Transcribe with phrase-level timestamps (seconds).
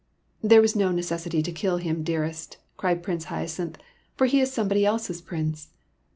[0.41, 3.77] "There was no necessity to kill him, dearest," cried Prince Hyacinth,
[4.15, 5.69] "for he is somebody else's Prince."